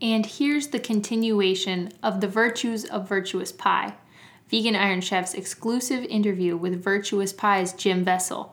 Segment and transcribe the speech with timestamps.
[0.00, 3.94] And here's the continuation of the virtues of Virtuous Pie
[4.48, 8.50] Vegan Iron Chef's exclusive interview with Virtuous Pie's Jim Vesal.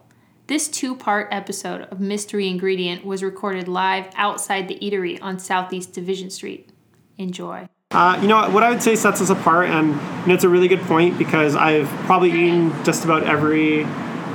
[0.47, 5.93] This two part episode of Mystery Ingredient was recorded live outside the eatery on Southeast
[5.93, 6.69] Division Street.
[7.17, 7.69] Enjoy.
[7.91, 10.49] Uh, you know what I would say sets us apart, and you know, it's a
[10.49, 13.83] really good point because I've probably eaten just about every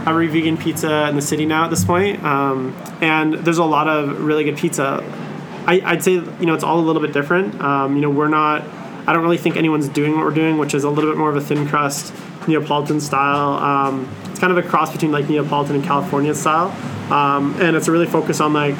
[0.06, 3.86] every vegan pizza in the city now at this point, um, and there's a lot
[3.86, 5.04] of really good pizza.
[5.66, 7.60] I, would say you know it's all a little bit different.
[7.60, 8.62] Um, you know we're not.
[9.06, 11.30] I don't really think anyone's doing what we're doing, which is a little bit more
[11.30, 12.14] of a thin crust
[12.46, 13.54] Neapolitan style.
[13.54, 16.68] Um, it's kind of a cross between like Neapolitan and California style,
[17.12, 18.76] um, and it's a really focus on like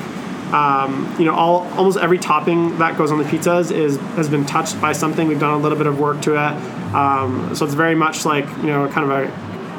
[0.53, 4.45] um, you know, all almost every topping that goes on the pizzas is has been
[4.45, 5.29] touched by something.
[5.29, 8.47] We've done a little bit of work to it, um, so it's very much like
[8.59, 9.27] you know, kind of a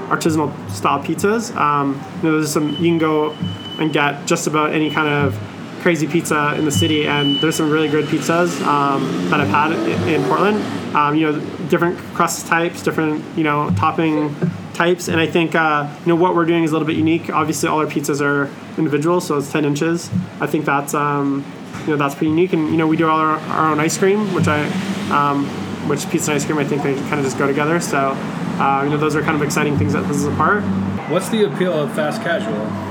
[0.08, 1.54] artisanal style pizzas.
[1.56, 3.32] Um, you know, there's some you can go
[3.80, 5.38] and get just about any kind of
[5.82, 9.72] crazy pizza in the city, and there's some really good pizzas um, that I've had
[10.08, 10.62] in Portland.
[10.96, 14.36] Um, you know, different crust types, different you know topping
[14.74, 17.30] types, and I think uh, you know what we're doing is a little bit unique.
[17.30, 20.10] Obviously, all our pizzas are individual, so it's 10 inches.
[20.40, 21.44] I think that's um,
[21.82, 23.98] you know that's pretty unique, and you know we do all our, our own ice
[23.98, 24.66] cream, which I
[25.10, 25.46] um,
[25.90, 27.80] which pizza and ice cream I think they kind of just go together.
[27.80, 28.12] So
[28.60, 30.64] uh, you know those are kind of exciting things that this is apart.
[31.10, 32.91] What's the appeal of fast casual?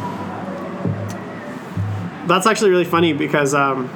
[2.27, 3.91] That's actually really funny because um,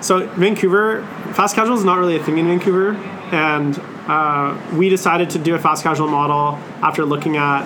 [0.00, 1.02] so Vancouver
[1.34, 2.92] fast casual is not really a thing in Vancouver,
[3.32, 7.64] and uh, we decided to do a fast casual model after looking at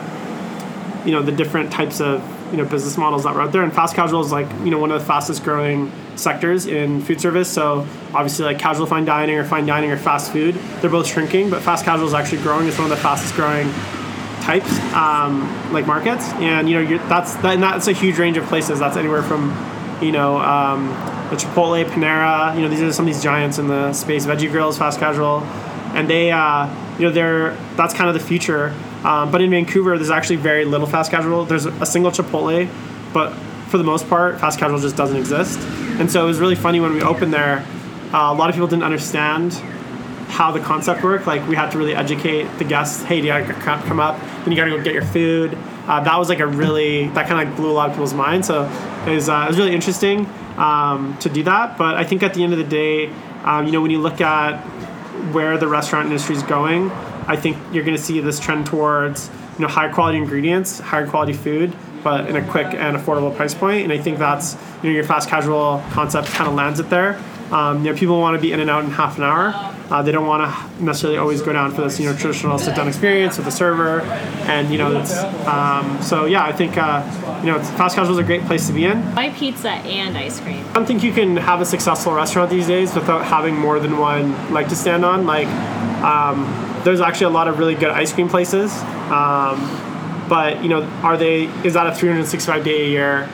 [1.06, 3.62] you know the different types of you know business models that were out there.
[3.62, 7.20] And fast casual is like you know one of the fastest growing sectors in food
[7.20, 7.50] service.
[7.50, 11.50] So obviously like casual fine dining or fine dining or fast food they're both shrinking
[11.50, 12.68] but fast casual is actually growing.
[12.68, 13.70] It's one of the fastest growing
[14.44, 16.28] types um, like markets.
[16.34, 18.78] And you know that's that, and that's a huge range of places.
[18.78, 19.50] That's anywhere from
[20.00, 20.88] you know um,
[21.30, 24.50] the chipotle panera you know these are some of these giants in the space veggie
[24.50, 25.40] grills fast casual
[25.94, 26.66] and they uh,
[26.98, 28.74] you know they're that's kind of the future.
[29.04, 31.44] Um, but in Vancouver, there's actually very little fast casual.
[31.44, 32.68] There's a single Chipotle,
[33.12, 33.34] but
[33.68, 35.58] for the most part, fast casual just doesn't exist.
[35.98, 37.64] And so it was really funny when we opened there.
[38.12, 39.52] Uh, a lot of people didn't understand
[40.28, 41.26] how the concept worked.
[41.26, 43.02] Like we had to really educate the guests.
[43.02, 45.56] Hey, you gotta come up, then you gotta go get your food.
[45.86, 48.14] Uh, that was like a really that kind of like blew a lot of people's
[48.14, 48.46] minds.
[48.46, 48.64] So
[49.06, 51.76] it was, uh, it was really interesting um, to do that.
[51.76, 53.12] But I think at the end of the day,
[53.44, 54.58] um, you know, when you look at
[55.32, 56.90] where the restaurant industry is going,
[57.26, 61.06] I think you're going to see this trend towards you know higher quality ingredients, higher
[61.06, 63.84] quality food, but in a quick and affordable price point.
[63.84, 67.22] And I think that's you know your fast casual concept kind of lands it there.
[67.50, 69.73] Um, you know, people want to be in and out in half an hour.
[69.90, 72.88] Uh, they don't want to necessarily always go down for this, you know, traditional sit-down
[72.88, 74.00] experience with the server,
[74.48, 76.42] and you know, it's um, so yeah.
[76.42, 77.02] I think uh,
[77.40, 79.02] you know, fast casual is a great place to be in.
[79.14, 80.64] Why pizza and ice cream?
[80.70, 83.98] I don't think you can have a successful restaurant these days without having more than
[83.98, 85.26] one leg to stand on.
[85.26, 85.48] Like,
[86.02, 88.72] um, there's actually a lot of really good ice cream places,
[89.10, 89.60] um,
[90.30, 91.44] but you know, are they?
[91.62, 93.28] Is that a 365 day a year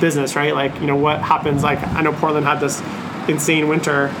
[0.00, 0.36] business?
[0.36, 0.54] Right?
[0.54, 1.64] Like, you know, what happens?
[1.64, 2.80] Like, I know Portland had this
[3.28, 4.14] insane winter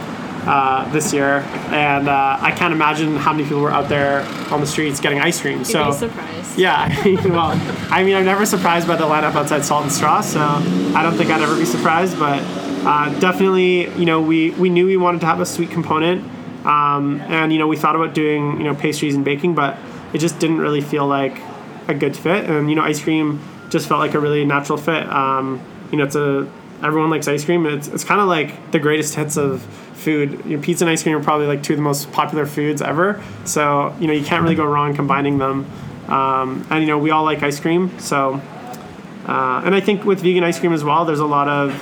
[0.46, 1.40] uh, this year,
[1.70, 5.20] and uh, I can't imagine how many people were out there on the streets getting
[5.20, 5.58] ice cream.
[5.58, 6.58] You'd so surprised.
[6.58, 6.88] Yeah,
[7.26, 7.52] well,
[7.90, 11.16] I mean, I'm never surprised by the lineup outside Salt and Straw, so I don't
[11.16, 12.18] think I'd ever be surprised.
[12.18, 12.42] But
[12.84, 16.24] uh, definitely, you know, we we knew we wanted to have a sweet component,
[16.66, 19.76] um, and you know, we thought about doing you know pastries and baking, but
[20.12, 21.40] it just didn't really feel like
[21.88, 22.48] a good fit.
[22.48, 25.06] And you know, ice cream just felt like a really natural fit.
[25.08, 26.50] Um, you know, it's a
[26.82, 27.66] everyone likes ice cream.
[27.66, 29.62] It's, it's kind of like the greatest hits of
[29.94, 30.42] food.
[30.44, 32.82] You know, pizza and ice cream are probably like two of the most popular foods
[32.82, 33.22] ever.
[33.44, 35.70] So you know you can't really go wrong combining them.
[36.08, 37.98] Um, and you know we all like ice cream.
[37.98, 38.40] So
[39.26, 41.80] uh, and I think with vegan ice cream as well, there's a lot of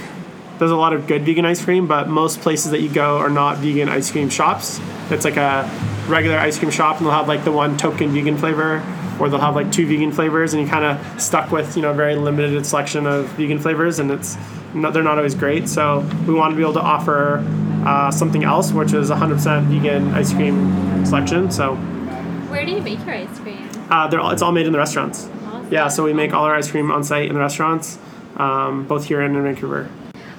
[0.58, 3.30] there's a lot of good vegan ice cream, but most places that you go are
[3.30, 4.80] not vegan ice cream shops.
[5.10, 5.70] It's like a
[6.08, 8.82] regular ice cream shop, and they'll have like the one token vegan flavor,
[9.20, 11.90] or they'll have like two vegan flavors, and you kind of stuck with you know
[11.90, 14.36] a very limited selection of vegan flavors, and it's
[14.74, 15.68] not, they're not always great.
[15.68, 17.44] So we want to be able to offer
[17.86, 21.50] uh, something else, which is 100% vegan ice cream selection.
[21.50, 21.76] So
[22.48, 23.68] where do you make your ice cream?
[23.90, 25.28] Uh, they're all, it's all made in the restaurants.
[25.44, 25.72] Awesome.
[25.72, 27.98] Yeah, so we make all our ice cream on site in the restaurants,
[28.36, 29.88] um, both here and in Vancouver.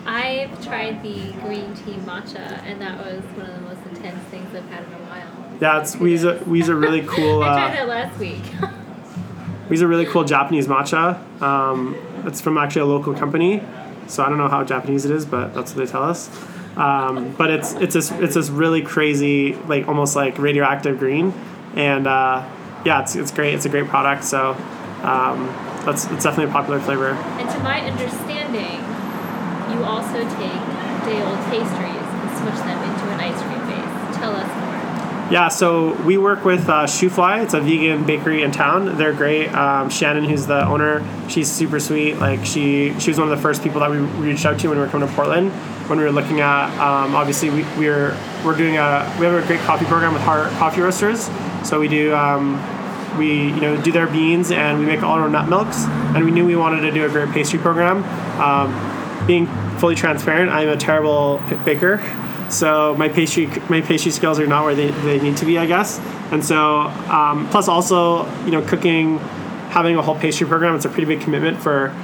[0.06, 4.54] I've tried the green tea matcha, and that was one of the most intense things
[4.56, 5.29] I've had in a while.
[5.62, 7.44] Yeah, it's we use a really cool.
[7.44, 8.44] I tried uh, that last week.
[9.70, 11.20] we use a really cool Japanese matcha.
[11.42, 11.96] Um,
[12.26, 13.62] it's from actually a local company,
[14.08, 16.30] so I don't know how Japanese it is, but that's what they tell us.
[16.78, 21.34] Um, but it's it's this it's this really crazy like almost like radioactive green,
[21.76, 22.48] and uh,
[22.86, 23.54] yeah, it's, it's great.
[23.54, 24.24] It's a great product.
[24.24, 24.52] So
[25.04, 25.48] um,
[25.84, 27.10] that's it's definitely a popular flavor.
[27.10, 28.80] And to my understanding,
[29.76, 30.62] you also take
[31.04, 32.80] day old pastries and switch them
[35.32, 37.44] Yeah, so we work with uh, Shoofly.
[37.44, 38.98] It's a vegan bakery in town.
[38.98, 39.50] They're great.
[39.50, 42.16] Um, Shannon, who's the owner, she's super sweet.
[42.16, 44.80] Like she, she was one of the first people that we reached out to when
[44.80, 45.52] we were coming to Portland.
[45.88, 49.46] When we were looking at, um, obviously, we, we're we're doing a we have a
[49.46, 51.30] great coffee program with Heart Coffee Roasters.
[51.64, 52.60] So we do um,
[53.20, 55.86] we you know do their beans and we make all our nut milks.
[55.86, 58.04] And we knew we wanted to do a great pastry program.
[58.42, 59.46] Um, being
[59.78, 61.98] fully transparent, I'm a terrible baker.
[62.50, 65.66] So my pastry my pastry skills are not where they, they need to be, I
[65.66, 66.00] guess.
[66.32, 69.20] And so um, plus also you know cooking,
[69.70, 71.96] having a whole pastry program, it's a pretty big commitment for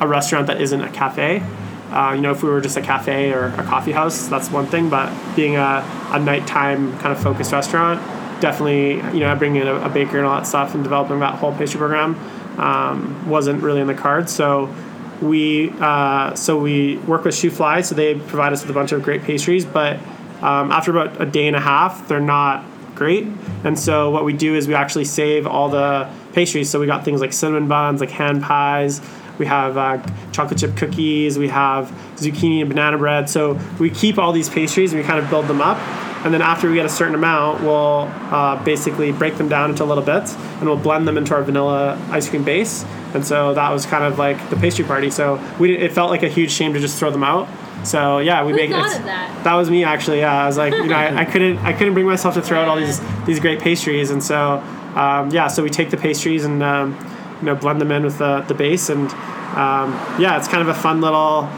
[0.00, 1.42] a restaurant that isn't a cafe.
[1.90, 4.66] Uh, you know, if we were just a cafe or a coffee house, that's one
[4.66, 4.88] thing.
[4.88, 8.00] But being a, a nighttime kind of focused restaurant,
[8.40, 11.34] definitely, you know, bringing in a, a baker and all that stuff and developing that
[11.34, 12.14] whole pastry program
[12.58, 14.32] um, wasn't really in the cards.
[14.32, 14.72] So
[15.22, 19.02] we uh, so we work with Shoofly, so they provide us with a bunch of
[19.02, 19.64] great pastries.
[19.64, 19.98] But
[20.42, 22.64] um, after about a day and a half, they're not
[22.94, 23.26] great.
[23.64, 26.70] And so what we do is we actually save all the pastries.
[26.70, 29.00] So we got things like cinnamon buns, like hand pies.
[29.38, 30.02] We have uh,
[30.32, 31.38] chocolate chip cookies.
[31.38, 33.30] We have zucchini and banana bread.
[33.30, 35.78] So we keep all these pastries and we kind of build them up.
[36.24, 39.84] And then after we get a certain amount, we'll uh, basically break them down into
[39.84, 42.84] little bits and we'll blend them into our vanilla ice cream base.
[43.14, 45.10] And so that was kind of like the pastry party.
[45.10, 47.48] So we it felt like a huge shame to just throw them out.
[47.84, 49.44] So yeah, we Who make thought that?
[49.44, 50.20] That was me actually.
[50.20, 52.60] Yeah, I was like, you know, I, I couldn't, I couldn't bring myself to throw
[52.60, 54.62] out all these these great pastries, and so
[54.94, 56.94] um, yeah, so we take the pastries and um,
[57.40, 59.08] you know blend them in with the the base, and
[59.56, 61.48] um, yeah, it's kind of a fun little.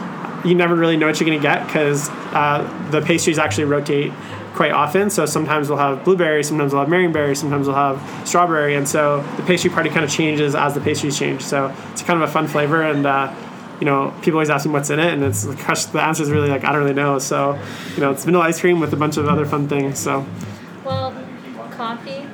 [0.45, 4.13] You never really know what you're gonna get because uh, the pastries actually rotate
[4.55, 5.11] quite often.
[5.11, 9.23] So sometimes we'll have blueberry, sometimes we'll have marionberry, sometimes we'll have strawberry, and so
[9.37, 11.43] the pastry party kind of changes as the pastries change.
[11.43, 13.07] So it's kind of a fun flavor and.
[13.07, 13.35] Uh,
[13.81, 16.31] you know, people always ask me what's in it, and it's gosh, the answer is
[16.31, 17.19] really like I don't really know.
[17.19, 17.59] So,
[17.97, 19.99] you know, it's vanilla ice cream with a bunch of other fun things.
[19.99, 20.25] So,
[20.85, 21.13] Well,
[21.73, 22.25] coffee,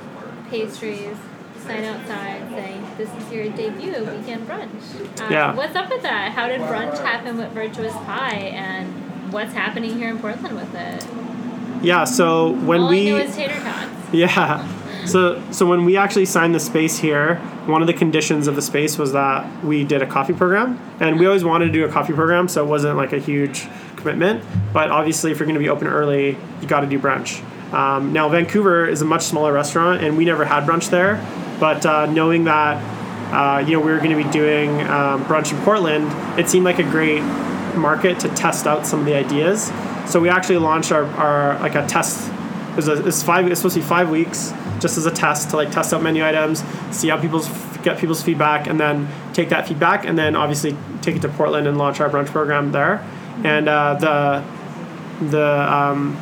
[0.51, 1.17] pastries,
[1.65, 5.19] sign outside saying this is your debut weekend brunch.
[5.21, 5.55] Um, Yeah.
[5.55, 6.33] What's up with that?
[6.33, 11.03] How did brunch happen with Virtuous Pie, and what's happening here in Portland with it?
[11.81, 12.03] Yeah.
[12.03, 14.13] So when All we I know is tater tots.
[14.13, 15.05] Yeah.
[15.05, 17.35] So so when we actually signed the space here,
[17.65, 21.19] one of the conditions of the space was that we did a coffee program, and
[21.19, 24.43] we always wanted to do a coffee program, so it wasn't like a huge commitment.
[24.73, 27.43] But obviously, if you're going to be open early, you got to do brunch.
[27.73, 31.25] Um, now Vancouver is a much smaller restaurant, and we never had brunch there.
[31.59, 32.77] But uh, knowing that
[33.33, 36.65] uh, you know we were going to be doing um, brunch in Portland, it seemed
[36.65, 37.21] like a great
[37.75, 39.69] market to test out some of the ideas.
[40.09, 42.31] So we actually launched our, our like a test
[42.71, 43.45] it was, a, it's five.
[43.47, 46.25] It's supposed to be five weeks, just as a test to like test out menu
[46.25, 47.47] items, see how people's
[47.83, 51.67] get people's feedback, and then take that feedback, and then obviously take it to Portland
[51.67, 53.05] and launch our brunch program there.
[53.43, 56.17] And uh, the the um,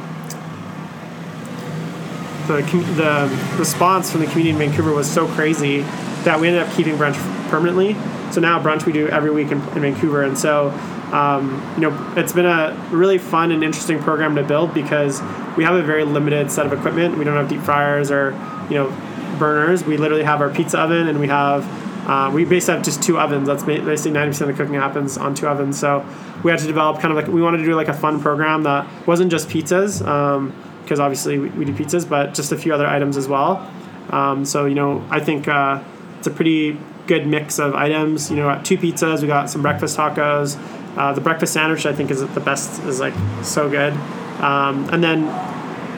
[2.48, 2.62] the
[2.96, 5.82] the response from the community in Vancouver was so crazy
[6.24, 7.18] that we ended up keeping brunch
[7.50, 7.96] permanently.
[8.32, 10.74] So now brunch we do every week in, in Vancouver, and so
[11.14, 15.22] um, you know it's been a really fun and interesting program to build because
[15.56, 17.18] we have a very limited set of equipment.
[17.18, 18.32] We don't have deep fryers or
[18.70, 19.84] you know burners.
[19.84, 21.66] We literally have our pizza oven, and we have
[22.08, 23.48] uh, we basically have just two ovens.
[23.48, 25.80] That's basically ninety percent of the cooking happens on two ovens.
[25.80, 26.06] So
[26.44, 28.64] we had to develop kind of like we wanted to do like a fun program
[28.64, 30.06] that wasn't just pizzas.
[30.06, 30.54] Um,
[30.88, 33.70] because obviously we, we do pizzas, but just a few other items as well.
[34.10, 35.84] Um, so you know, I think uh,
[36.18, 38.30] it's a pretty good mix of items.
[38.30, 40.56] You know, two pizzas, we got some breakfast tacos.
[40.98, 42.82] Uh, the breakfast sandwich I think is the best.
[42.84, 43.14] is like
[43.44, 43.94] so good.
[44.42, 45.24] Um, and then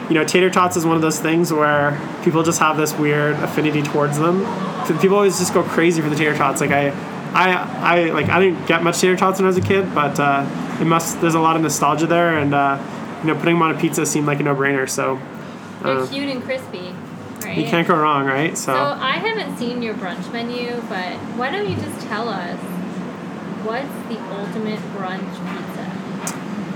[0.08, 3.36] you know, tater tots is one of those things where people just have this weird
[3.36, 4.40] affinity towards them.
[4.86, 6.60] So people always just go crazy for the tater tots.
[6.60, 6.88] Like I,
[7.32, 7.52] I,
[7.96, 10.44] I like I didn't get much tater tots when I was a kid, but uh,
[10.80, 11.20] it must.
[11.20, 12.82] There's a lot of nostalgia there, and uh,
[13.20, 14.88] you know, putting them on a pizza seemed like a no-brainer.
[14.90, 15.20] So
[15.82, 16.92] They're Uh, cute and crispy,
[17.44, 17.56] right?
[17.56, 18.58] you can't go wrong, right?
[18.58, 22.58] So So I haven't seen your brunch menu, but why don't you just tell us
[23.64, 25.20] what's the ultimate brunch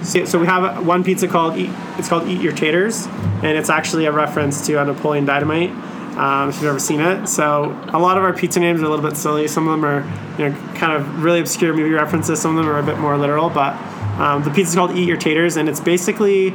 [0.02, 0.26] pizza?
[0.26, 1.70] so, we have one pizza called Eat.
[1.98, 5.70] It's called Eat Your Taters, and it's actually a reference to a Napoleon Dynamite.
[6.16, 8.88] Um, if you've ever seen it, so a lot of our pizza names are a
[8.88, 9.48] little bit silly.
[9.48, 10.00] Some of them are,
[10.38, 12.40] you know, kind of really obscure movie references.
[12.40, 13.50] Some of them are a bit more literal.
[13.50, 13.74] But
[14.20, 16.54] um, the pizza is called Eat Your Taters, and it's basically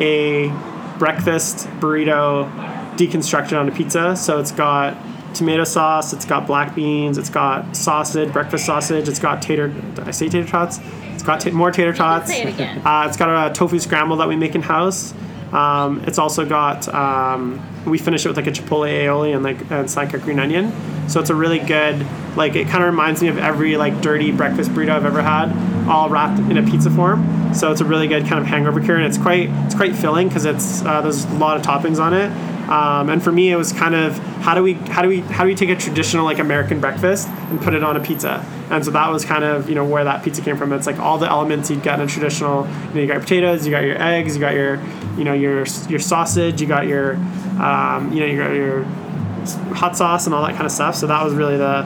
[0.00, 0.48] a
[0.98, 2.50] breakfast burrito
[2.96, 4.16] deconstructed on a pizza.
[4.16, 4.96] So it's got
[5.34, 9.68] tomato sauce, it's got black beans, it's got sausage, breakfast sausage, it's got tater.
[9.68, 10.80] Did I say tater tots?
[11.12, 12.28] It's got ta- more tater tots.
[12.28, 12.78] say it again.
[12.84, 15.14] Uh, it's got a tofu scramble that we make in house.
[15.52, 19.60] Um, it's also got um, we finish it with like a chipotle aioli and like
[19.70, 20.72] and it's like a green onion.
[21.08, 22.04] So it's a really good
[22.36, 25.52] like it kind of reminds me of every like dirty breakfast burrito I've ever had,
[25.88, 27.54] all wrapped in a pizza form.
[27.54, 30.28] So it's a really good kind of hangover cure, and it's quite it's quite filling
[30.28, 32.30] because it's uh, there's a lot of toppings on it,
[32.68, 35.44] Um, and for me, it was kind of how do we how do we how
[35.44, 38.44] do we take a traditional like American breakfast and put it on a pizza?
[38.70, 40.72] And so that was kind of you know where that pizza came from.
[40.72, 42.66] It's like all the elements you'd get in a traditional.
[42.66, 44.82] You, know, you got your potatoes, you got your eggs, you got your
[45.18, 47.16] you know your your sausage, you got your
[47.60, 48.84] um, you know you got your
[49.74, 50.94] hot sauce and all that kind of stuff.
[50.94, 51.82] So that was really the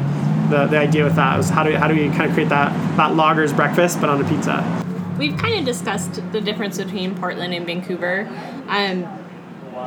[0.48, 2.48] the, the idea with that was how do we, how do we kind of create
[2.48, 4.84] that that logger's breakfast but on a pizza.
[5.18, 8.28] We've kind of discussed the difference between Portland and Vancouver.
[8.68, 9.17] Um,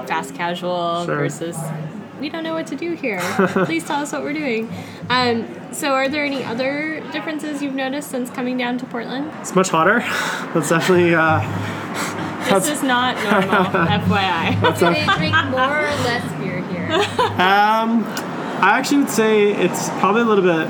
[0.08, 1.16] fast casual Sure.
[1.18, 1.58] versus
[2.20, 3.20] we don't know what to do here.
[3.66, 4.72] Please tell us what we're doing.
[5.10, 9.32] Um, so, are there any other differences you've noticed since coming down to Portland?
[9.40, 10.00] It's much hotter.
[10.54, 11.40] That's definitely uh,
[12.60, 13.66] This is not normal,
[14.06, 14.78] FYI.
[14.78, 16.92] Do they drink more or less beer here?
[17.42, 18.04] Um,
[18.64, 20.68] I actually would say it's probably a little bit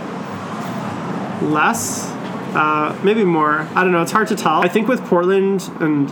[1.49, 2.05] less,
[2.55, 3.67] uh, maybe more.
[3.75, 4.01] I don't know.
[4.01, 4.63] It's hard to tell.
[4.63, 6.09] I think with Portland, and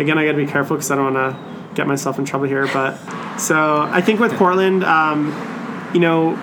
[0.00, 2.46] again, I got to be careful because I don't want to get myself in trouble
[2.46, 2.66] here.
[2.72, 2.96] But
[3.38, 5.28] so I think with Portland, um,
[5.94, 6.38] you know,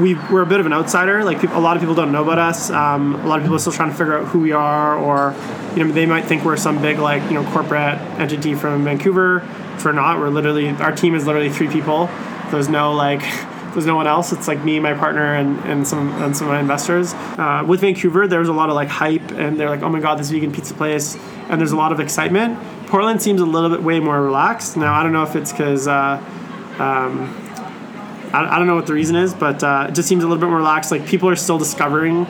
[0.00, 1.24] we we're a bit of an outsider.
[1.24, 2.70] Like a lot of people don't know about us.
[2.70, 5.34] Um, a lot of people are still trying to figure out who we are, or
[5.76, 9.38] you know, they might think we're some big like you know corporate entity from Vancouver.
[9.76, 12.08] If we're not, we're literally our team is literally three people.
[12.50, 13.22] There's no like.
[13.68, 14.32] There's no one else.
[14.32, 17.12] It's like me, my partner, and, and some and some of my investors.
[17.14, 20.18] Uh, with Vancouver, there's a lot of like hype, and they're like, "Oh my god,
[20.18, 21.16] this vegan pizza place!"
[21.48, 22.58] And there's a lot of excitement.
[22.88, 24.94] Portland seems a little bit way more relaxed now.
[24.94, 26.18] I don't know if it's because uh,
[28.32, 30.40] I, I don't know what the reason is, but uh, it just seems a little
[30.40, 30.90] bit more relaxed.
[30.90, 32.26] Like people are still discovering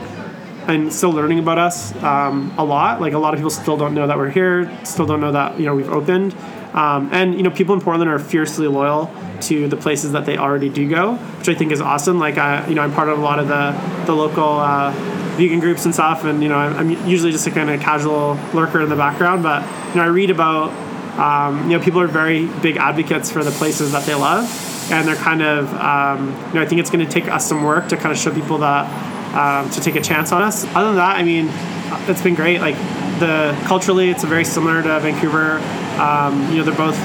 [0.66, 3.00] and still learning about us um, a lot.
[3.00, 5.58] Like a lot of people still don't know that we're here, still don't know that
[5.58, 6.34] you know we've opened,
[6.74, 9.12] um, and you know people in Portland are fiercely loyal
[9.42, 12.18] to the places that they already do go, which I think is awesome.
[12.18, 14.58] Like I, you know, I'm part of a lot of the the local.
[14.58, 18.34] Uh, vegan groups and stuff and you know I'm, usually just a kind of casual
[18.52, 20.70] lurker in the background but you know I read about
[21.18, 24.44] um, you know people are very big advocates for the places that they love
[24.90, 27.62] and they're kind of um, you know I think it's going to take us some
[27.62, 28.86] work to kind of show people that
[29.34, 30.64] um, to take a chance on us.
[30.74, 31.48] Other than that, I mean,
[32.08, 32.60] it's been great.
[32.60, 32.76] Like
[33.20, 35.58] the culturally, it's very similar to Vancouver.
[36.00, 36.98] Um, you know, they're both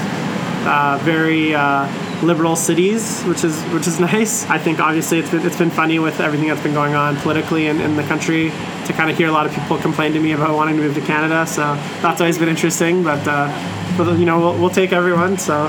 [0.66, 1.86] uh, very uh,
[2.26, 4.44] liberal cities, which is which is nice.
[4.48, 7.66] I think obviously it's been it's been funny with everything that's been going on politically
[7.66, 8.50] in, in the country
[8.86, 10.94] to kind of hear a lot of people complain to me about wanting to move
[10.94, 11.46] to Canada.
[11.46, 11.62] So
[12.02, 13.02] that's always been interesting.
[13.02, 13.48] But uh,
[13.96, 15.38] but you know, we'll, we'll take everyone.
[15.38, 15.68] So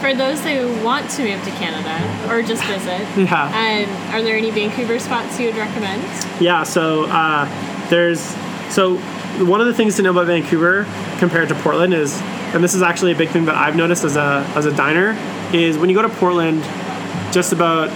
[0.00, 1.96] For those who want to move to Canada
[2.30, 3.46] or just visit, Yeah.
[3.46, 6.02] um, are there any Vancouver spots you would recommend?
[6.40, 7.46] Yeah, so uh,
[7.88, 8.20] there's
[8.70, 8.96] so
[9.44, 10.84] one of the things to know about Vancouver
[11.18, 12.20] compared to Portland is,
[12.54, 15.18] and this is actually a big thing that I've noticed as a as a diner,
[15.52, 16.62] is when you go to Portland,
[17.32, 17.90] just about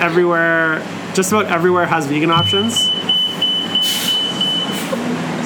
[0.00, 0.80] everywhere,
[1.14, 2.74] just about everywhere has vegan options.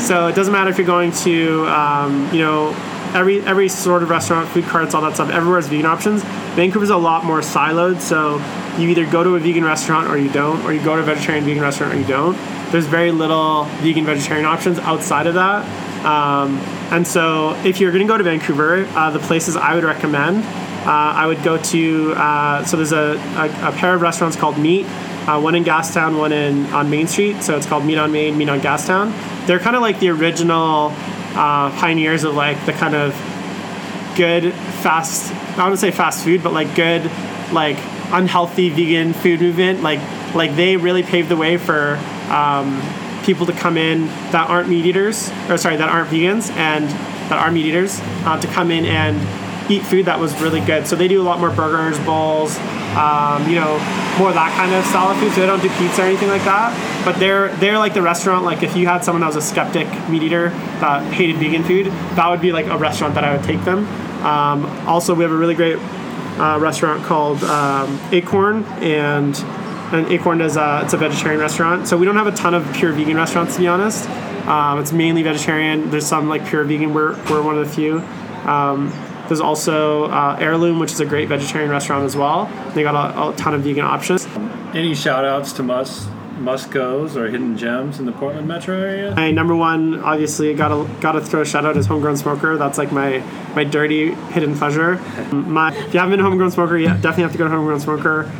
[0.06, 2.71] So it doesn't matter if you're going to, um, you know,
[3.14, 5.30] every every sort of restaurant, food carts, all that stuff.
[5.30, 6.23] Everywhere has vegan options.
[6.56, 8.38] Vancouver's a lot more siloed, so
[8.76, 11.04] you either go to a vegan restaurant or you don't, or you go to a
[11.04, 12.37] vegetarian vegan restaurant or you don't.
[12.73, 15.86] There's very little vegan vegetarian options outside of that.
[16.06, 16.58] Um,
[16.92, 20.44] and so if you're going to go to Vancouver, uh, the places I would recommend,
[20.86, 22.12] uh, I would go to.
[22.12, 24.86] Uh, so there's a, a, a pair of restaurants called Meat.
[25.26, 27.42] Uh, one in Gastown, one in on Main Street.
[27.42, 29.12] So it's called Meat on Main, Meat on Gastown.
[29.48, 30.92] They're kind of like the original
[31.34, 33.12] uh, pioneers of like the kind of
[34.16, 35.32] good fast.
[35.58, 37.10] I wouldn't say fast food, but like good,
[37.52, 37.78] like
[38.12, 39.82] unhealthy vegan food movement.
[39.82, 39.98] Like
[40.36, 41.96] like they really paved the way for
[42.30, 42.80] um,
[43.26, 46.88] people to come in that aren't meat eaters, or sorry, that aren't vegans and
[47.28, 49.16] that are meat eaters uh, to come in and
[49.71, 50.87] eat food that was really good.
[50.87, 52.56] So they do a lot more burgers, bowls,
[52.97, 53.78] um, you know,
[54.18, 55.33] more that kind of of food.
[55.33, 56.73] So they don't do pizza or anything like that.
[57.04, 58.45] But they're they're like the restaurant.
[58.45, 61.87] Like if you had someone that was a skeptic meat eater that hated vegan food,
[61.87, 63.87] that would be like a restaurant that I would take them.
[64.25, 65.78] Um, also, we have a really great
[66.38, 69.35] uh, restaurant called um, Acorn, and
[69.93, 71.88] and Acorn does a, it's a vegetarian restaurant.
[71.88, 74.09] So we don't have a ton of pure vegan restaurants to be honest.
[74.47, 75.90] Um, it's mainly vegetarian.
[75.90, 76.95] There's some like pure vegan.
[76.95, 77.99] We're, we're one of the few.
[78.49, 78.93] Um,
[79.28, 82.47] there's also uh, Heirloom, which is a great vegetarian restaurant as well.
[82.75, 84.26] They got a, a ton of vegan options.
[84.75, 89.14] Any shout outs to must must goes or hidden gems in the Portland metro area?
[89.16, 92.57] My number one, obviously, gotta gotta throw a shout out is Homegrown Smoker.
[92.57, 93.19] That's like my
[93.55, 94.97] my dirty hidden pleasure.
[95.33, 97.81] My if you haven't been to Homegrown Smoker, yeah, definitely have to go to Homegrown
[97.81, 98.31] Smoker.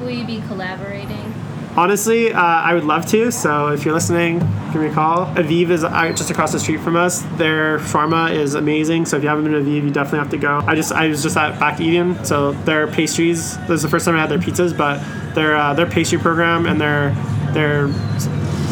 [0.00, 1.34] Will you be collaborating?
[1.76, 3.32] Honestly, uh, I would love to.
[3.32, 4.38] So if you're listening,
[4.72, 5.26] give me a call.
[5.34, 7.22] Aviv is uh, just across the street from us.
[7.36, 9.06] Their shawarma is amazing.
[9.06, 10.62] So if you haven't been to Aviv, you definitely have to go.
[10.64, 12.24] I just I was just at back Eden.
[12.24, 13.58] So their pastries.
[13.62, 15.02] This is the first time I had their pizzas, but
[15.34, 17.10] their uh, their pastry program and their
[17.54, 17.86] their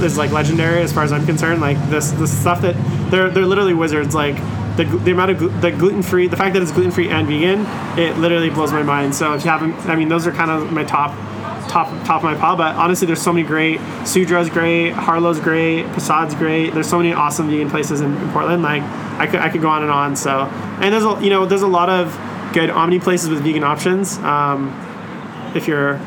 [0.04, 1.60] is like legendary as far as I'm concerned.
[1.60, 2.76] Like this the stuff that
[3.10, 4.14] they're they're literally wizards.
[4.14, 4.36] Like
[4.76, 7.66] the, the amount of the gluten free, the fact that it's gluten free and vegan,
[7.98, 9.14] it literally blows my mind.
[9.14, 11.10] So if you haven't, I mean, those are kind of my top,
[11.68, 12.56] top, top of my pile.
[12.56, 13.80] But honestly, there's so many great.
[14.04, 16.74] Sudra's great, Harlow's great, Prasad's great.
[16.74, 18.62] There's so many awesome vegan places in, in Portland.
[18.62, 20.16] Like I could, I could go on and on.
[20.16, 20.42] So
[20.80, 22.18] and there's a, you know, there's a lot of
[22.52, 24.18] good Omni places with vegan options.
[24.18, 24.70] Um,
[25.54, 26.00] if you're,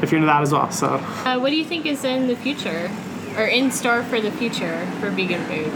[0.00, 0.70] if you're into that as well.
[0.70, 0.86] So.
[0.86, 2.90] Uh, what do you think is in the future,
[3.36, 5.72] or in store for the future for vegan food?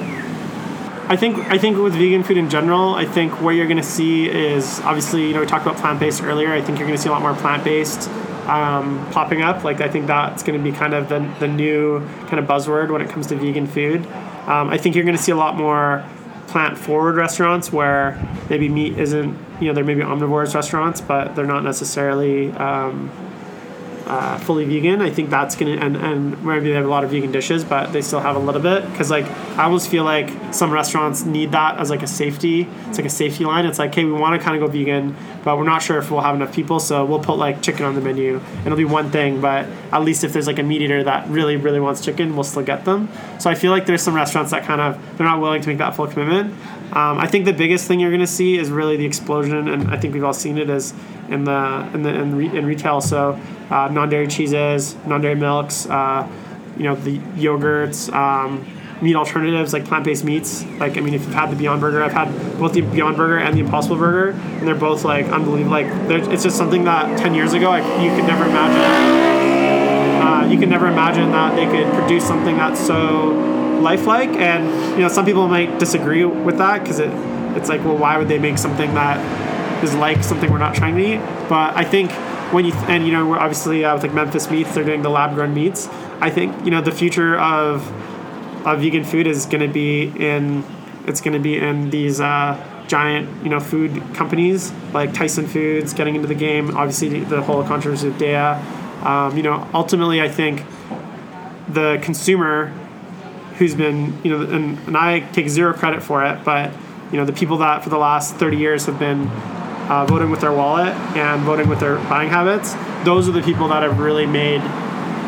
[1.08, 3.82] I think I think with vegan food in general, I think what you're going to
[3.82, 6.52] see is obviously you know we talked about plant based earlier.
[6.52, 8.08] I think you're going to see a lot more plant based
[8.48, 9.62] um, popping up.
[9.62, 12.90] Like I think that's going to be kind of the the new kind of buzzword
[12.90, 14.04] when it comes to vegan food.
[14.48, 16.04] Um, I think you're going to see a lot more
[16.48, 18.20] plant forward restaurants where
[18.50, 22.50] maybe meat isn't you know there may be omnivores restaurants, but they're not necessarily.
[22.52, 23.12] Um,
[24.06, 25.02] uh, fully vegan.
[25.02, 27.92] I think that's gonna and, and maybe they have a lot of vegan dishes, but
[27.92, 31.52] they still have a little bit because like I almost feel like some restaurants need
[31.52, 32.68] that as like a safety.
[32.88, 33.66] It's like a safety line.
[33.66, 36.10] It's like hey, we want to kind of go vegan, but we're not sure if
[36.10, 38.40] we'll have enough people, so we'll put like chicken on the menu.
[38.64, 41.56] It'll be one thing, but at least if there's like a meat eater that really
[41.56, 43.08] really wants chicken, we'll still get them.
[43.38, 45.78] So I feel like there's some restaurants that kind of they're not willing to make
[45.78, 46.54] that full commitment.
[46.92, 49.90] Um, I think the biggest thing you're going to see is really the explosion, and
[49.90, 53.00] I think we've all seen it in the in the in, re, in retail.
[53.00, 56.28] So uh, non-dairy cheeses, non-dairy milks, uh,
[56.76, 58.64] you know the yogurts, um,
[59.02, 60.64] meat alternatives like plant-based meats.
[60.78, 63.38] Like I mean, if you've had the Beyond Burger, I've had both the Beyond Burger
[63.38, 65.72] and the Impossible Burger, and they're both like unbelievable.
[65.72, 70.22] Like it's just something that ten years ago you could never imagine.
[70.22, 73.30] Uh, you could never imagine that they could produce something that's so
[73.80, 77.10] lifelike and you know some people might disagree with that because it
[77.56, 79.18] it's like well why would they make something that
[79.84, 82.10] is like something we're not trying to eat but i think
[82.52, 85.08] when you and you know we're obviously uh, with like memphis meats they're doing the
[85.08, 85.88] lab grown meats
[86.20, 87.82] i think you know the future of
[88.66, 90.64] of vegan food is going to be in
[91.06, 95.94] it's going to be in these uh, giant you know food companies like tyson foods
[95.94, 98.60] getting into the game obviously the whole controversy with Daiya.
[99.04, 100.64] Um, you know ultimately i think
[101.68, 102.68] the consumer
[103.58, 106.72] who's been you know and, and i take zero credit for it but
[107.12, 109.28] you know the people that for the last 30 years have been
[109.88, 112.74] uh, voting with their wallet and voting with their buying habits
[113.04, 114.60] those are the people that have really made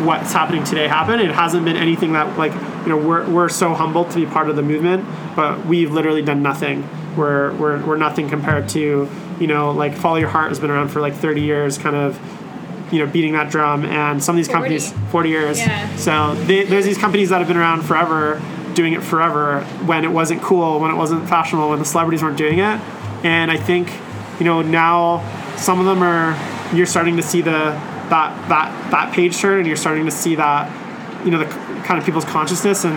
[0.05, 1.20] what's happening today happen.
[1.20, 2.53] It hasn't been anything that like
[2.88, 5.05] you know we're, we're so humbled to be part of the movement
[5.37, 9.07] but we've literally done nothing we're, we're, we're nothing compared to
[9.38, 12.18] you know like follow your heart has been around for like 30 years kind of
[12.90, 14.53] you know beating that drum and some of these 40.
[14.55, 15.96] companies 40 years Yeah.
[15.96, 18.40] so they, there's these companies that have been around forever
[18.72, 22.38] doing it forever when it wasn't cool when it wasn't fashionable when the celebrities weren't
[22.38, 22.81] doing it
[23.22, 23.92] and i think
[24.38, 25.20] you know now
[25.59, 26.35] some of them are
[26.74, 27.51] you're starting to see the
[28.09, 30.72] that that that page turn and you're starting to see that
[31.27, 32.85] you know the kind of people's consciousness.
[32.85, 32.97] And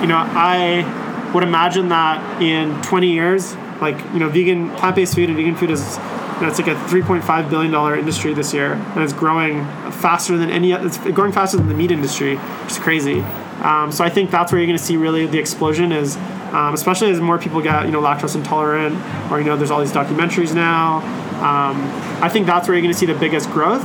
[0.00, 5.28] you know i would imagine that in 20 years like you know vegan plant-based food
[5.28, 5.98] and vegan food is
[6.36, 10.38] you know, it's like a 3.5 billion dollar industry this year and it's growing faster
[10.38, 13.20] than any it's growing faster than the meat industry which is crazy.
[13.62, 16.16] Um, so i think that's where you're going to see really the explosion is
[16.52, 18.96] um, especially as more people get you know lactose intolerant
[19.30, 20.96] or you know there's all these documentaries now.
[21.40, 21.76] Um,
[22.22, 23.84] i think that's where you're going to see the biggest growth.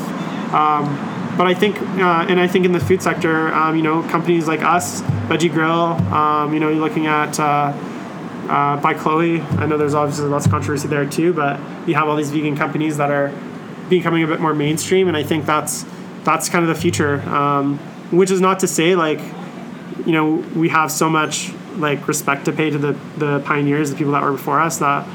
[0.54, 4.02] Um, but I think, uh, and I think in the food sector, um, you know,
[4.04, 7.74] companies like us, Veggie Grill, um, you know, you're looking at uh,
[8.50, 9.42] uh, by Chloe.
[9.42, 12.56] I know there's obviously lots of controversy there too, but you have all these vegan
[12.56, 13.34] companies that are
[13.90, 15.86] becoming a bit more mainstream, and I think that's
[16.24, 17.22] that's kind of the future.
[17.30, 17.80] Um,
[18.12, 19.20] which is not to say like,
[20.06, 23.98] you know, we have so much like respect to pay to the the pioneers, the
[23.98, 24.78] people that were before us.
[24.78, 25.06] That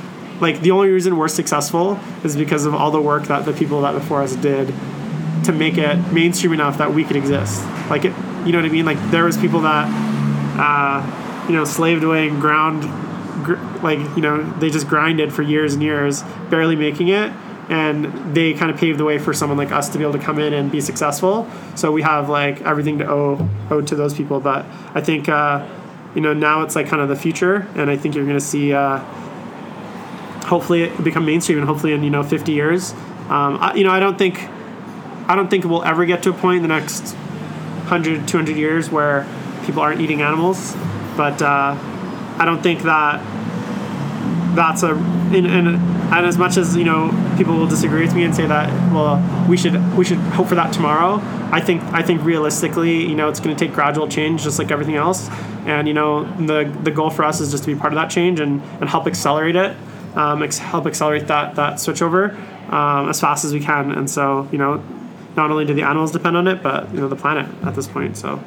[0.40, 3.80] like the only reason we're successful is because of all the work that the people
[3.82, 4.74] that before us did
[5.44, 7.64] to make it mainstream enough that we could exist.
[7.88, 8.84] Like it, you know what I mean?
[8.84, 9.86] Like there was people that,
[10.58, 12.82] uh, you know, slaved away and ground,
[13.44, 17.32] gr- like you know, they just grinded for years and years, barely making it,
[17.68, 20.24] and they kind of paved the way for someone like us to be able to
[20.24, 21.48] come in and be successful.
[21.74, 24.40] So we have like everything to owe owe to those people.
[24.40, 25.66] But I think, uh,
[26.14, 28.72] you know, now it's like kind of the future, and I think you're to see.
[28.72, 29.02] Uh,
[30.50, 32.92] hopefully it become mainstream and hopefully in you know 50 years
[33.28, 34.48] um, I, you know i don't think
[35.30, 38.90] i don't think we'll ever get to a point in the next 100 200 years
[38.90, 39.26] where
[39.64, 40.74] people aren't eating animals
[41.16, 41.76] but uh,
[42.38, 43.20] i don't think that
[44.56, 44.94] that's a
[45.32, 48.68] and, and, as much as you know people will disagree with me and say that
[48.92, 49.16] well
[49.48, 51.20] we should we should hope for that tomorrow
[51.52, 54.72] i think i think realistically you know it's going to take gradual change just like
[54.72, 55.28] everything else
[55.66, 58.10] and you know the the goal for us is just to be part of that
[58.10, 59.76] change and and help accelerate it
[60.16, 62.34] um, ex- help accelerate that that switchover
[62.72, 64.82] um, as fast as we can and so you know
[65.36, 67.86] not only do the animals depend on it but you know the planet at this
[67.88, 68.42] point so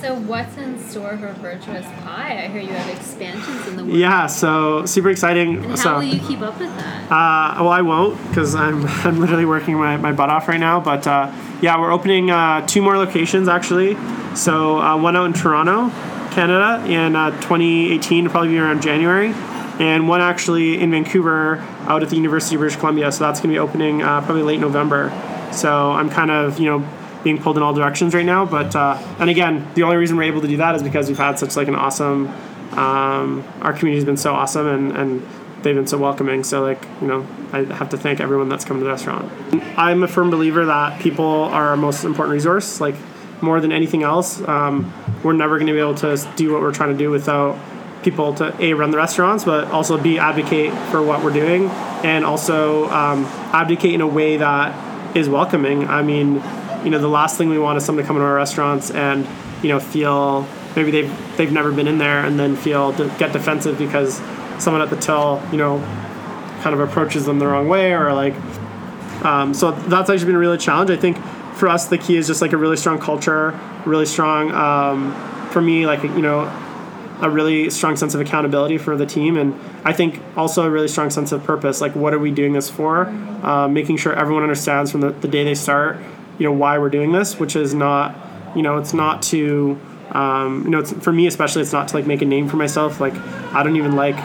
[0.00, 2.44] So what's in store for Virtuous Pie?
[2.44, 3.96] I hear you have expansions in the works.
[3.96, 5.56] Yeah, so super exciting.
[5.56, 7.10] And how so, will you keep up with that?
[7.10, 10.78] Uh, well, I won't because I'm, I'm literally working my, my butt off right now.
[10.78, 13.96] But uh, yeah, we're opening uh, two more locations actually.
[14.36, 15.90] So uh, one out in Toronto,
[16.30, 19.34] Canada, in uh, 2018, probably be around January,
[19.80, 23.10] and one actually in Vancouver out at the University of British Columbia.
[23.10, 25.10] So that's going to be opening uh, probably late November.
[25.52, 26.88] So I'm kind of you know
[27.24, 28.44] being pulled in all directions right now.
[28.44, 31.18] But uh, and again, the only reason we're able to do that is because we've
[31.18, 32.28] had such like an awesome.
[32.72, 35.28] Um, our community's been so awesome and and
[35.62, 36.44] they've been so welcoming.
[36.44, 39.30] So like you know, I have to thank everyone that's come to the restaurant.
[39.76, 42.80] I'm a firm believer that people are our most important resource.
[42.80, 42.94] Like
[43.40, 46.72] more than anything else, um, we're never going to be able to do what we're
[46.72, 47.58] trying to do without
[48.02, 51.68] people to a run the restaurants, but also b advocate for what we're doing
[52.04, 55.88] and also um, advocate in a way that is welcoming.
[55.88, 56.42] I mean,
[56.84, 59.26] you know, the last thing we want is someone to come into our restaurants and
[59.62, 63.78] you know feel maybe they've they've never been in there and then feel get defensive
[63.78, 64.20] because
[64.58, 65.78] someone at the till you know
[66.62, 68.34] kind of approaches them the wrong way or like
[69.24, 71.18] um, so that's actually been a really challenge i think
[71.54, 75.12] for us the key is just like a really strong culture really strong um,
[75.50, 76.44] for me like you know
[77.20, 80.88] a really strong sense of accountability for the team and i think also a really
[80.88, 83.06] strong sense of purpose like what are we doing this for?
[83.42, 85.98] Uh, making sure everyone understands from the, the day they start
[86.38, 88.16] you know why we're doing this which is not
[88.54, 89.78] you know it's not to
[90.10, 92.56] um, you know it's, for me especially it's not to like make a name for
[92.56, 93.00] myself.
[93.00, 93.14] Like
[93.54, 94.16] i don't even like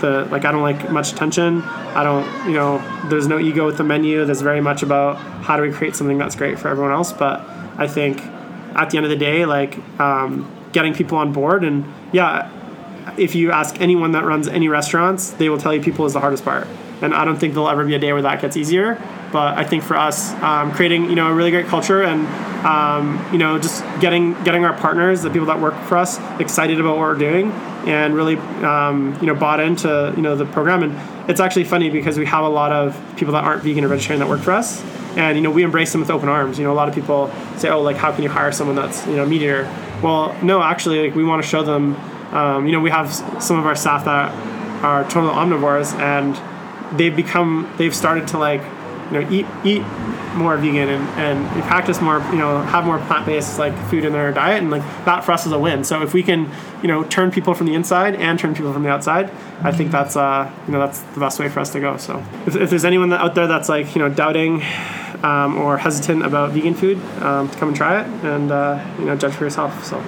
[0.00, 3.78] the like i don't like much attention i don't you know there's no ego with
[3.78, 4.24] the menu.
[4.24, 7.12] There's very much about how do we create something that's great for everyone else.
[7.12, 7.40] But
[7.78, 8.20] i think
[8.74, 11.64] at the end of the day like um, getting people on board.
[11.64, 12.50] And yeah
[13.18, 16.20] if you ask anyone that runs any restaurants they will tell you people is the
[16.20, 16.66] hardest part.
[17.00, 18.94] And i don't think there'll ever be a day where that gets easier.
[19.32, 22.26] But i think for us um, creating you know a really great culture and
[22.64, 26.78] um, you know just getting getting our partners the people that work for us excited
[26.78, 27.50] about what we're doing
[27.86, 30.82] and really um, you know bought into you know the program.
[30.82, 33.88] And it's actually funny because we have a lot of people that aren't vegan or
[33.88, 34.82] vegetarian that work for us.
[35.16, 36.58] And you know we embrace them with open arms.
[36.58, 39.06] You know a lot of people say oh like how can you hire someone that's
[39.06, 39.64] you know meat eater
[40.02, 41.96] well no actually like we want to show them
[42.34, 43.12] um, you know we have
[43.42, 44.32] some of our staff that
[44.82, 46.40] are total omnivores and
[46.98, 48.62] they've become they've started to like
[49.10, 49.82] you know eat eat
[50.34, 54.32] more vegan and, and practice more you know have more plant-based like food in their
[54.32, 55.84] diet and like that for us is a win.
[55.84, 56.50] So if we can
[56.82, 59.30] you know turn people from the inside and turn people from the outside
[59.62, 61.96] i think that's uh you know that's the best way for us to go.
[61.96, 64.62] So if, if there's anyone out there that's like you know doubting
[65.22, 69.04] um, or hesitant about vegan food um, to come and try it and uh, you
[69.04, 70.02] know judge for yourself so.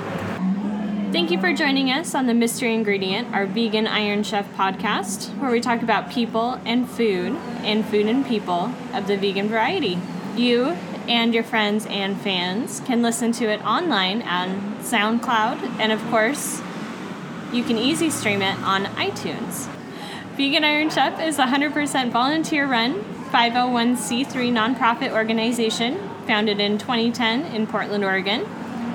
[1.15, 5.49] Thank you for joining us on the Mystery Ingredient, our vegan Iron Chef podcast, where
[5.49, 9.97] we talk about people and food and food and people of the vegan variety.
[10.37, 16.05] You and your friends and fans can listen to it online on SoundCloud, and of
[16.11, 16.61] course,
[17.53, 19.69] you can easy stream it on iTunes.
[20.37, 27.69] Vegan Iron Chef is a 100% volunteer run 501c3 nonprofit organization founded in 2010 in
[27.69, 28.45] Portland, Oregon.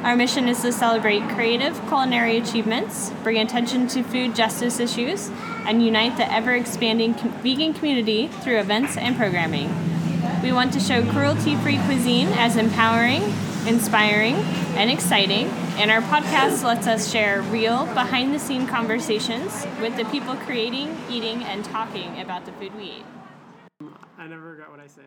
[0.04, 5.30] Our mission is to celebrate creative culinary achievements, bring attention to food justice issues,
[5.66, 9.99] and unite the ever expanding vegan community through events and programming.
[10.42, 13.24] We want to show cruelty free cuisine as empowering,
[13.68, 14.36] inspiring,
[14.76, 20.06] and exciting, and our podcast lets us share real, behind the scene conversations with the
[20.06, 23.06] people creating, eating, and talking about the food we eat.
[24.18, 25.02] i never regret what i say